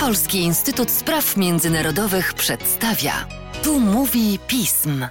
[0.00, 3.12] Polski Instytut Spraw Międzynarodowych przedstawia.
[3.64, 5.06] Tu mówi pism.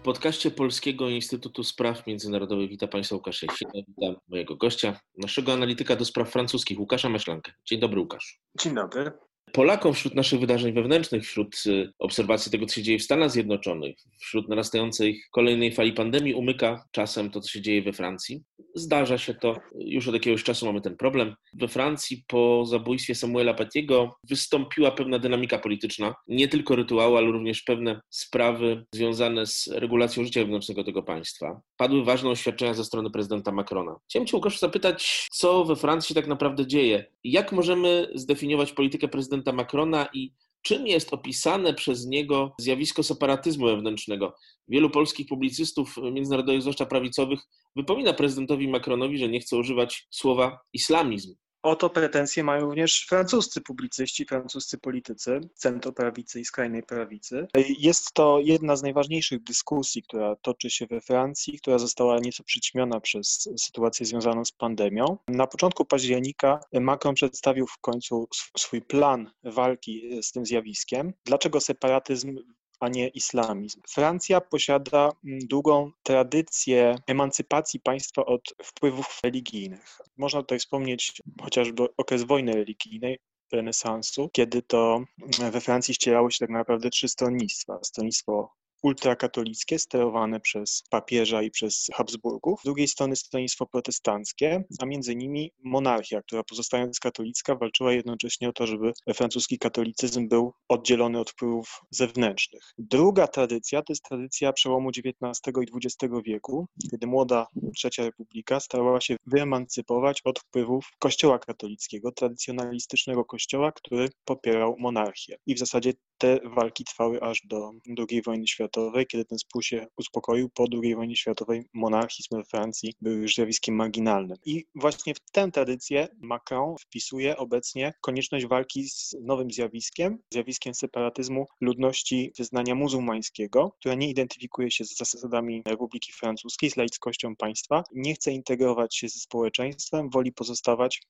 [0.00, 5.96] W podcaście Polskiego Instytutu Spraw Międzynarodowych witam Państwa Łukasz Jasina, witam mojego gościa, naszego analityka
[5.96, 7.52] do spraw francuskich, Łukasza Maślankę.
[7.64, 8.40] Dzień dobry, Łukasz.
[8.60, 9.12] Dzień dobry.
[9.52, 13.96] Polakom wśród naszych wydarzeń wewnętrznych, wśród y, obserwacji tego, co się dzieje w Stanach Zjednoczonych,
[14.20, 18.42] wśród narastającej kolejnej fali pandemii, umyka czasem to, co się dzieje we Francji.
[18.74, 21.34] Zdarza się to, już od jakiegoś czasu mamy ten problem.
[21.54, 27.62] We Francji po zabójstwie Samuela Patiego wystąpiła pewna dynamika polityczna, nie tylko rytuały, ale również
[27.62, 31.60] pewne sprawy związane z regulacją życia wewnętrznego tego państwa.
[31.76, 33.96] Padły ważne oświadczenia ze strony prezydenta Macrona.
[34.08, 37.04] Chciałem Cię, Łukasz, zapytać, co we Francji tak naprawdę dzieje?
[37.24, 44.34] Jak możemy zdefiniować politykę prezydenta Macrona i czym jest opisane przez niego zjawisko separatyzmu wewnętrznego.
[44.68, 47.40] Wielu polskich publicystów międzynarodowych, zwłaszcza prawicowych,
[47.76, 51.34] wypomina prezydentowi Macronowi, że nie chce używać słowa islamizm.
[51.62, 57.46] O to pretensje mają również francuscy publicyści, francuscy politycy, centroprawicy i skrajnej prawicy.
[57.78, 63.00] Jest to jedna z najważniejszych dyskusji, która toczy się we Francji, która została nieco przyćmiona
[63.00, 65.18] przez sytuację związaną z pandemią.
[65.28, 68.28] Na początku października Macron przedstawił w końcu
[68.58, 71.12] swój plan walki z tym zjawiskiem.
[71.24, 72.38] Dlaczego separatyzm
[72.80, 73.80] a nie islamizm.
[73.88, 79.98] Francja posiada mm, długą tradycję emancypacji państwa od wpływów religijnych.
[80.16, 83.18] Można tutaj wspomnieć chociażby okres wojny religijnej,
[83.52, 85.04] renesansu, kiedy to
[85.40, 87.78] mm, we Francji ścierało się tak naprawdę trzy stronnictwa.
[87.82, 88.50] Stronnictwo
[88.82, 95.52] ultrakatolickie sterowane przez papieża i przez Habsburgów, z drugiej strony stronnictwo protestanckie, a między nimi
[95.64, 101.80] monarchia, która pozostając katolicka walczyła jednocześnie o to, żeby francuski katolicyzm był oddzielony od wpływów
[101.90, 102.62] zewnętrznych.
[102.78, 109.00] Druga tradycja to jest tradycja przełomu XIX i XX wieku, kiedy młoda Trzecia Republika starała
[109.00, 115.36] się wyemancypować od wpływów kościoła katolickiego, tradycjonalistycznego kościoła, który popierał monarchię.
[115.46, 118.67] I w zasadzie te walki trwały aż do II wojny światowej,
[119.08, 120.48] kiedy ten spór się uspokoił.
[120.54, 124.36] Po II wojnie światowej monarchizm we Francji był już zjawiskiem marginalnym.
[124.44, 131.46] I właśnie w tę tradycję Macron wpisuje obecnie konieczność walki z nowym zjawiskiem, zjawiskiem separatyzmu
[131.60, 138.14] ludności wyznania muzułmańskiego, która nie identyfikuje się z zasadami Republiki Francuskiej, z laickością państwa, nie
[138.14, 141.02] chce integrować się ze społeczeństwem, woli pozostawać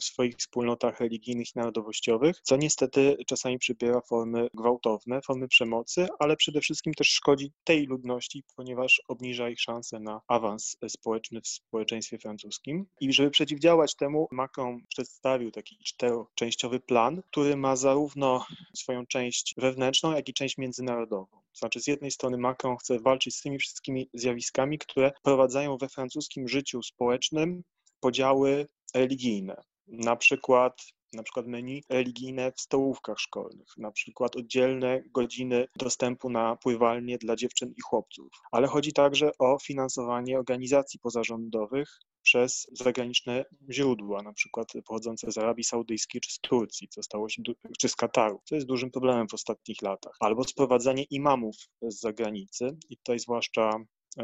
[0.00, 6.36] w swoich wspólnotach religijnych i narodowościowych, co niestety czasami przybiera formy gwałtowne, formy przemocy, ale
[6.36, 12.18] przede wszystkim też szkodzi tej ludności, ponieważ obniża ich szanse na awans społeczny w społeczeństwie
[12.18, 12.86] francuskim.
[13.00, 20.12] I żeby przeciwdziałać temu, Macron przedstawił taki czteroczęściowy plan, który ma zarówno swoją część wewnętrzną,
[20.12, 21.44] jak i część międzynarodową.
[21.54, 26.48] Znaczy, z jednej strony Macron chce walczyć z tymi wszystkimi zjawiskami, które prowadzają we francuskim
[26.48, 27.62] życiu społecznym
[28.00, 29.62] podziały religijne.
[29.86, 30.82] Na przykład
[31.14, 37.36] na przykład menu religijne w stołówkach szkolnych, na przykład oddzielne godziny dostępu na pływalnie dla
[37.36, 38.28] dziewczyn i chłopców.
[38.52, 45.64] Ale chodzi także o finansowanie organizacji pozarządowych przez zagraniczne źródła, na przykład pochodzące z Arabii
[45.64, 47.42] Saudyjskiej czy z Turcji, co stało się,
[47.78, 50.16] czy z Kataru, co jest dużym problemem w ostatnich latach.
[50.20, 53.70] Albo sprowadzanie imamów z zagranicy i tutaj zwłaszcza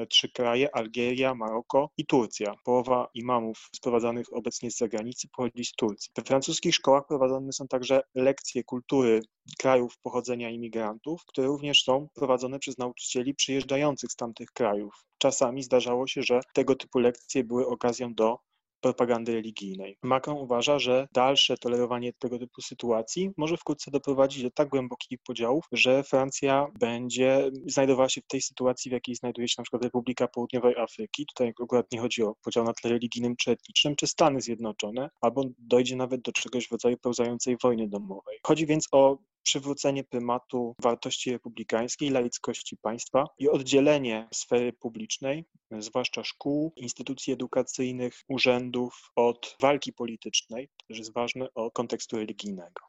[0.08, 2.54] trzy kraje, Algieria, Maroko i Turcja.
[2.64, 6.12] Połowa imamów sprowadzanych obecnie z zagranicy pochodzi z Turcji.
[6.16, 9.20] We francuskich szkołach prowadzone są także lekcje kultury
[9.58, 15.04] krajów pochodzenia imigrantów, które również są prowadzone przez nauczycieli przyjeżdżających z tamtych krajów.
[15.18, 18.38] Czasami zdarzało się, że tego typu lekcje były okazją do
[18.80, 19.96] propagandy religijnej.
[20.02, 25.64] Macron uważa, że dalsze tolerowanie tego typu sytuacji może wkrótce doprowadzić do tak głębokich podziałów,
[25.72, 30.28] że Francja będzie znajdowała się w tej sytuacji, w jakiej znajduje się na przykład Republika
[30.28, 31.26] Południowej Afryki.
[31.26, 35.44] Tutaj akurat nie chodzi o podział na tle religijnym czy etnicznym, czy Stany Zjednoczone, albo
[35.58, 38.38] dojdzie nawet do czegoś w rodzaju pełzającej wojny domowej.
[38.47, 45.44] Chodzi więc o przywrócenie prymatu wartości republikańskiej, laickości państwa i oddzielenie sfery publicznej,
[45.78, 52.80] zwłaszcza szkół, instytucji edukacyjnych, urzędów od walki politycznej, też jest ważne, od kontekstu religijnego.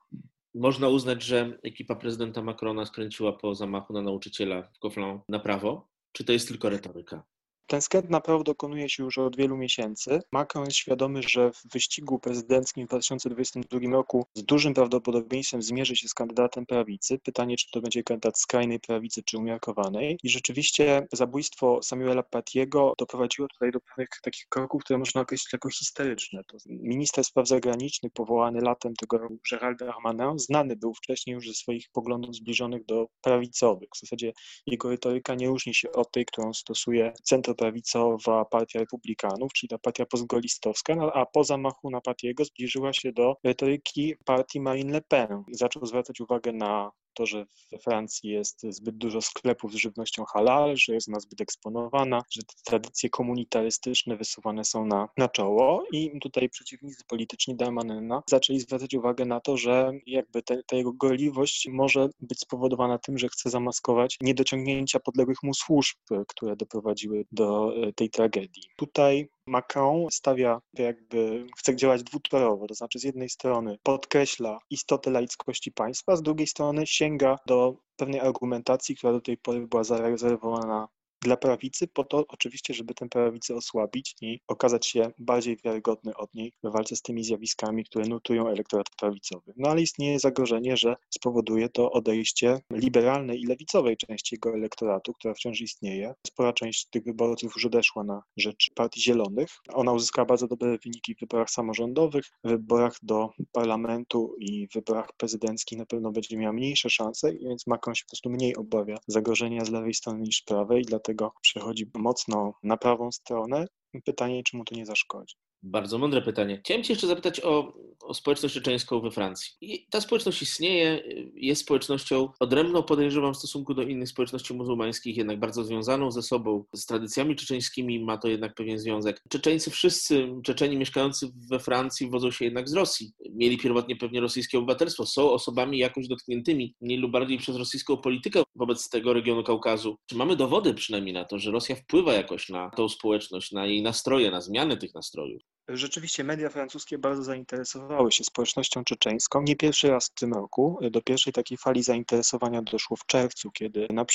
[0.55, 5.87] Można uznać, że ekipa prezydenta Macrona skręciła po zamachu na nauczyciela w Conflans na prawo?
[6.11, 7.23] Czy to jest tylko retoryka?
[7.67, 10.19] Ten skręt naprawdę dokonuje się już od wielu miesięcy.
[10.31, 16.07] Macron jest świadomy, że w wyścigu prezydenckim w 2022 roku z dużym prawdopodobieństwem zmierzy się
[16.07, 17.19] z kandydatem prawicy.
[17.19, 20.17] Pytanie, czy to będzie kandydat skrajnej prawicy, czy umiarkowanej.
[20.23, 25.69] I rzeczywiście zabójstwo Samuela Patiego doprowadziło tutaj do pewnych takich kroków, które można określić jako
[25.69, 26.43] historyczne.
[26.47, 31.53] To minister spraw zagranicznych powołany latem tego roku, Gérald Darmanin, znany był wcześniej już ze
[31.53, 33.89] swoich poglądów zbliżonych do prawicowych.
[33.95, 34.33] W zasadzie
[34.67, 39.77] jego retoryka nie różni się od tej, którą stosuje centrum centroprawicowa partia republikanów, czyli ta
[39.77, 45.01] partia postgolistowska, no, a po zamachu na Patiego zbliżyła się do retoryki partii Marine Le
[45.01, 45.43] Pen.
[45.51, 50.77] Zaczął zwracać uwagę na to, że we Francji jest zbyt dużo sklepów z żywnością halal,
[50.77, 56.19] że jest ona zbyt eksponowana, że te tradycje komunitarystyczne wysuwane są na, na czoło i
[56.21, 61.67] tutaj przeciwnicy polityczni Darmanena zaczęli zwracać uwagę na to, że jakby te, ta jego gorliwość
[61.71, 65.97] może być spowodowana tym, że chce zamaskować niedociągnięcia podległych mu służb,
[66.27, 68.63] które doprowadziły do e, tej tragedii.
[68.77, 75.71] Tutaj Macron stawia jakby, chce działać dwutorowo, to znaczy z jednej strony podkreśla istotę laickości
[75.71, 80.87] państwa, z drugiej strony sięga do pewnej argumentacji, która do tej pory była zarezerwowana
[81.21, 86.33] dla prawicy, po to oczywiście, żeby tę prawicę osłabić i okazać się bardziej wiarygodny od
[86.33, 89.53] niej w walce z tymi zjawiskami, które nutują elektorat prawicowy.
[89.57, 95.33] No ale istnieje zagrożenie, że spowoduje to odejście liberalnej i lewicowej części jego elektoratu, która
[95.33, 96.13] wciąż istnieje.
[96.27, 99.49] Spora część tych wyborców już odeszła na rzecz Partii Zielonych.
[99.73, 105.07] Ona uzyskała bardzo dobre wyniki w wyborach samorządowych, w wyborach do parlamentu i w wyborach
[105.17, 109.65] prezydenckich na pewno będzie miała mniejsze szanse, więc Macron się po prostu mniej obawia zagrożenia
[109.65, 113.67] z lewej strony niż prawej, dlatego dlatego przechodzi mocno na prawą stronę.
[114.05, 115.35] Pytanie, czy mu to nie zaszkodzi.
[115.63, 116.61] Bardzo mądre pytanie.
[116.63, 117.73] Chciałem Cię jeszcze zapytać o,
[118.03, 119.51] o społeczność czeczeńską we Francji.
[119.61, 121.03] I ta społeczność istnieje,
[121.33, 126.63] jest społecznością odrębną, podejrzewam, w stosunku do innych społeczności muzułmańskich, jednak bardzo związaną ze sobą,
[126.75, 129.21] z tradycjami czeczeńskimi ma to jednak pewien związek.
[129.29, 133.11] Czeczeńcy wszyscy, Czeczeni mieszkający we Francji wodzą się jednak z Rosji.
[133.35, 138.43] Mieli pierwotnie pewnie rosyjskie obywatelstwo, są osobami jakoś dotkniętymi mniej lub bardziej przez rosyjską politykę
[138.55, 139.95] wobec tego regionu Kaukazu.
[140.05, 143.81] Czy mamy dowody przynajmniej na to, że Rosja wpływa jakoś na tą społeczność, na jej
[143.81, 145.41] nastroje, na zmiany tych nastrojów?
[145.67, 149.41] Rzeczywiście media francuskie bardzo zainteresowały się społecznością czeczeńską.
[149.41, 150.79] Nie pierwszy raz w tym roku.
[150.91, 154.05] Do pierwszej takiej fali zainteresowania doszło w czerwcu, kiedy na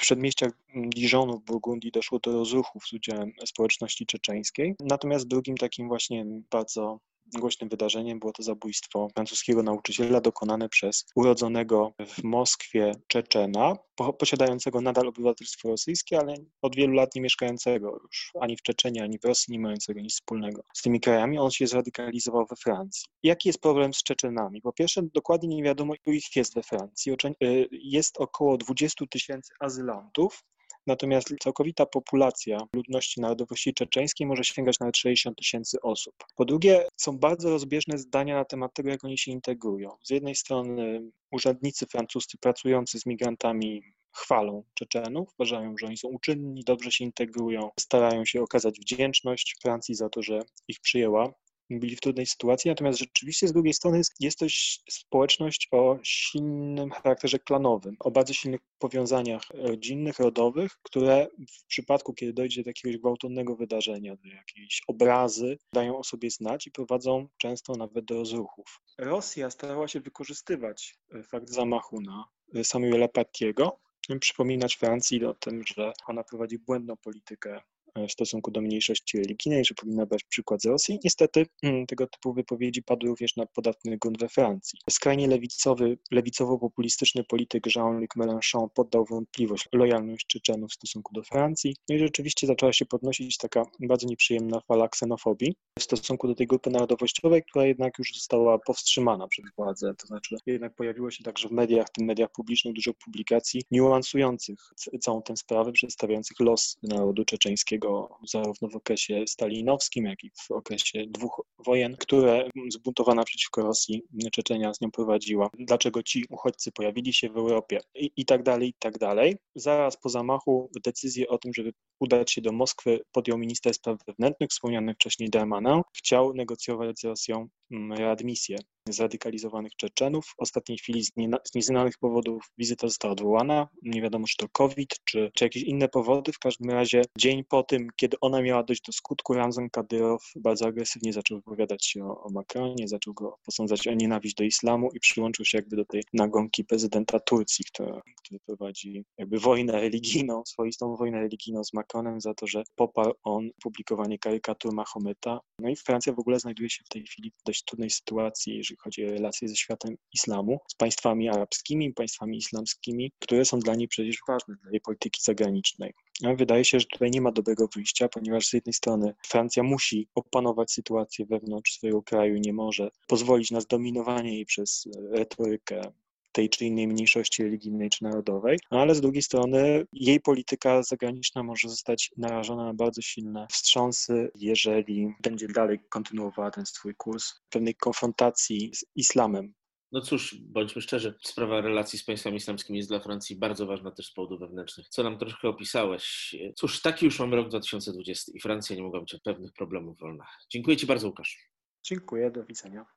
[0.00, 4.74] przedmieściach Dijonu w Burgundii doszło do rozruchów z udziałem społeczności czeczeńskiej.
[4.80, 7.00] Natomiast drugim takim właśnie bardzo
[7.34, 13.76] Głośnym wydarzeniem było to zabójstwo francuskiego nauczyciela dokonane przez urodzonego w Moskwie Czeczena,
[14.18, 19.18] posiadającego nadal obywatelstwo rosyjskie, ale od wielu lat nie mieszkającego już ani w Czeczeniu, ani
[19.18, 21.38] w Rosji, nie mającego nic wspólnego z tymi krajami.
[21.38, 23.08] On się zradykalizował we Francji.
[23.22, 24.60] Jaki jest problem z Czeczenami?
[24.60, 27.12] Po pierwsze, dokładnie nie wiadomo, ilu ich jest we Francji.
[27.42, 30.44] Y, jest około 20 tysięcy azylantów,
[30.86, 36.14] Natomiast całkowita populacja ludności narodowości czeczeńskiej może sięgać nawet 60 tysięcy osób.
[36.36, 39.90] Po drugie, są bardzo rozbieżne zdania na temat tego, jak oni się integrują.
[40.02, 46.64] Z jednej strony urzędnicy francuscy pracujący z migrantami chwalą Czeczenów, uważają, że oni są uczynni,
[46.64, 51.32] dobrze się integrują, starają się okazać wdzięczność Francji za to, że ich przyjęła
[51.70, 54.46] byli w trudnej sytuacji, natomiast rzeczywiście z drugiej strony jest to
[54.90, 61.28] społeczność o silnym charakterze klanowym, o bardzo silnych powiązaniach rodzinnych, rodowych, które
[61.62, 66.66] w przypadku, kiedy dojdzie do jakiegoś gwałtownego wydarzenia, do jakiejś obrazy, dają o sobie znać
[66.66, 68.80] i prowadzą często nawet do rozruchów.
[68.98, 70.98] Rosja starała się wykorzystywać
[71.30, 72.24] fakt zamachu na
[72.64, 73.78] Samuela Patiego,
[74.20, 77.60] przypominać Francji o tym, że ona prowadzi błędną politykę
[78.08, 80.98] w stosunku do mniejszości religijnej, że powinna brać przykład z Rosji.
[81.04, 84.78] Niestety mm, tego typu wypowiedzi padły również na podatny grunt we Francji.
[84.90, 91.76] Skrajnie lewicowy, lewicowo-populistyczny polityk Jean-Luc Mélenchon poddał wątpliwość lojalność Czeczenów w stosunku do Francji.
[91.88, 96.46] No i rzeczywiście zaczęła się podnosić taka bardzo nieprzyjemna fala ksenofobii w stosunku do tej
[96.46, 99.94] grupy narodowościowej, która jednak już została powstrzymana przez władzę.
[99.98, 104.58] To znaczy jednak pojawiło się także w mediach, w tym mediach publicznych, dużo publikacji niuansujących
[105.00, 107.85] całą tę sprawę, przedstawiających los narodu czeczeńskiego
[108.32, 114.02] zarówno w okresie stalinowskim, jak i w okresie dwóch wojen, które zbuntowana przeciwko Rosji
[114.32, 115.50] Czeczenia z nią prowadziła.
[115.58, 119.36] Dlaczego ci uchodźcy pojawili się w Europie i, i tak dalej, i tak dalej.
[119.54, 124.50] Zaraz po zamachu decyzję o tym, żeby udać się do Moskwy podjął minister spraw wewnętrznych,
[124.50, 125.80] wspomniany wcześniej Dermanin.
[125.96, 128.56] Chciał negocjować z Rosją mm, readmisję
[128.88, 130.26] zradykalizowanych Czeczenów.
[130.26, 133.68] W ostatniej chwili z, nie, z nieznanych powodów wizyta została odwołana.
[133.82, 136.32] Nie wiadomo, czy to COVID, czy, czy jakieś inne powody.
[136.32, 140.66] W każdym razie dzień po tym, kiedy ona miała dojść do skutku, Ramzan Kadyrow bardzo
[140.66, 145.00] agresywnie zaczął wypowiadać się o, o Macronie, zaczął go posądzać o nienawiść do islamu i
[145.00, 150.96] przyłączył się jakby do tej nagonki prezydenta Turcji, która, który prowadzi jakby wojnę religijną, swoistą
[150.96, 155.40] wojnę religijną z Macronem za to, że poparł on publikowanie karykatur Mahometa.
[155.58, 158.76] No i Francja w ogóle znajduje się w tej chwili w dość trudnej sytuacji, jeżeli
[158.76, 163.88] chodzi o relacje ze światem islamu, z państwami arabskimi, państwami islamskimi, które są dla niej
[163.88, 165.94] przecież ważne, dla jej polityki zagranicznej.
[166.36, 170.72] Wydaje się, że tutaj nie ma dobrego wyjścia, ponieważ z jednej strony Francja musi opanować
[170.72, 175.92] sytuację wewnątrz swojego kraju, nie może pozwolić na zdominowanie jej przez retorykę
[176.36, 181.68] tej czy innej mniejszości religijnej czy narodowej, ale z drugiej strony jej polityka zagraniczna może
[181.68, 188.70] zostać narażona na bardzo silne wstrząsy, jeżeli będzie dalej kontynuowała ten swój kurs pewnej konfrontacji
[188.74, 189.54] z islamem.
[189.92, 194.06] No cóż, bądźmy szczerzy, sprawa relacji z państwami islamskimi jest dla Francji bardzo ważna też
[194.06, 194.88] z powodów wewnętrznych.
[194.88, 196.36] Co nam troszkę opisałeś.
[196.56, 200.26] Cóż, taki już mamy rok 2020 i Francja nie mogła być od pewnych problemów wolna.
[200.50, 201.38] Dziękuję Ci bardzo, Łukasz.
[201.84, 202.96] Dziękuję, do widzenia.